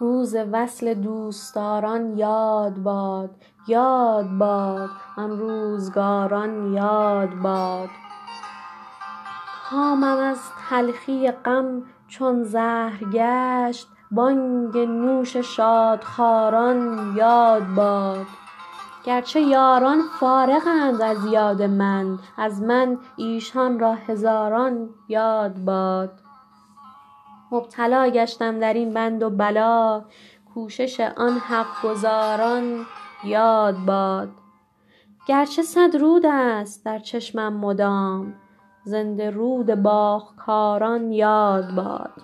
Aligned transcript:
روز 0.00 0.36
وصل 0.52 0.94
دوستداران 0.94 2.18
یاد 2.18 2.74
باد 2.74 3.30
یاد 3.68 4.28
باد 4.38 4.90
آن 5.16 5.38
روزگاران 5.38 6.72
یاد 6.72 7.34
باد. 7.34 7.88
کامم 9.70 10.18
از 10.18 10.38
تلخی 10.68 11.30
غم 11.30 11.82
چون 12.08 12.44
زهر 12.44 13.04
گشت 13.12 13.88
بانگ 14.10 14.78
نوش 14.78 15.36
شادخواران 15.36 17.12
یاد 17.16 17.66
باد. 17.76 18.26
گرچه 19.04 19.40
یاران 19.40 20.02
فارغ 20.20 20.62
اند 20.66 21.02
از 21.02 21.24
یاد 21.24 21.62
من 21.62 22.18
از 22.36 22.62
من 22.62 22.98
ایشان 23.16 23.78
را 23.78 23.94
هزاران 23.94 24.88
یاد 25.08 25.54
باد. 25.64 26.29
مبتلا 27.52 28.08
گشتم 28.08 28.58
در 28.58 28.74
این 28.74 28.94
بند 28.94 29.22
و 29.22 29.30
بلا. 29.30 30.04
کوشش 30.54 31.00
آن 31.00 31.32
حق 31.32 31.82
گزاران 31.84 32.86
یاد 33.24 33.76
باد. 33.86 34.28
گرچه 35.26 35.62
صد 35.62 35.96
رود 35.96 36.26
است 36.26 36.84
در 36.84 36.98
چشمم 36.98 37.52
مدام 37.52 38.34
زنده 38.84 39.30
رود 39.30 39.74
باغکاران 39.74 41.12
یاد 41.12 41.74
باد. 41.74 42.22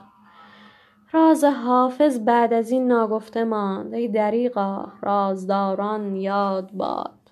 راز 1.13 1.45
حافظ 1.45 2.21
بعد 2.21 2.53
از 2.53 2.71
این 2.71 2.89
ناگفته 2.89 3.45
ماند 3.45 3.95
ای 3.95 4.09
دریغا 4.09 4.93
رازداران 5.03 6.17
یاد 6.17 6.71
باد. 6.73 7.26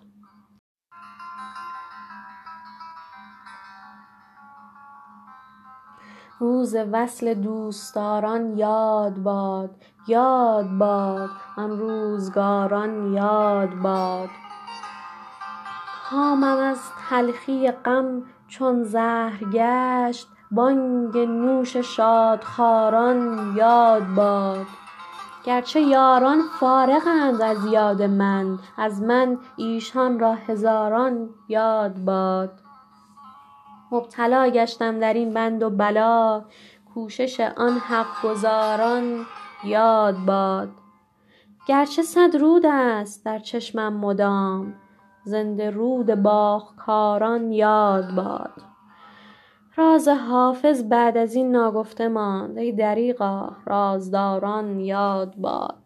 روز 6.38 6.76
وصل 6.92 7.34
دوستداران 7.34 8.58
یاد 8.58 9.14
باد 9.14 9.70
یاد 10.08 10.70
باد 10.78 11.30
آن 11.56 11.78
روزگاران 11.78 13.12
یاد 13.12 13.74
باد. 13.74 14.28
کامم 16.10 16.58
از 16.58 16.78
تلخی 17.10 17.70
غم 17.70 18.22
چون 18.48 18.84
زهر 18.84 19.44
گشت 19.52 20.28
بانگ 20.50 21.18
نوش 21.18 21.76
شادخواران 21.76 23.52
یاد 23.56 24.06
باد. 24.16 24.66
گرچه 25.44 25.80
یاران 25.80 26.42
فارغ 26.60 27.02
اند 27.06 27.42
از 27.42 27.64
یاد 27.64 28.02
من 28.02 28.58
از 28.76 29.02
من 29.02 29.38
ایشان 29.56 30.18
را 30.18 30.34
هزاران 30.34 31.28
یاد 31.48 32.04
باد. 32.04 32.50
مبتلا 33.92 34.48
گشتم 34.48 34.98
در 34.98 35.14
این 35.14 35.34
بند 35.34 35.62
و 35.62 35.70
بلا. 35.70 36.44
کوشش 36.94 37.40
آن 37.40 37.72
حق 37.72 38.22
گزاران 38.24 39.26
یاد 39.64 40.16
باد. 40.26 40.68
گرچه 41.68 42.02
صد 42.02 42.36
رود 42.36 42.66
است 42.66 43.24
در 43.24 43.38
چشمم 43.38 43.96
مدام 43.96 44.74
زنده 45.24 45.70
رود 45.70 46.14
باغکاران 46.14 47.52
یاد 47.52 48.14
باد. 48.14 48.62
راز 49.76 50.08
حافظ 50.08 50.82
بعد 50.82 51.16
از 51.16 51.34
این 51.34 51.50
ناگفته 51.50 52.08
ماند 52.08 52.58
ای 52.58 52.72
دریغا 52.72 53.56
رازداران 53.66 54.80
یاد 54.80 55.34
باد. 55.36 55.83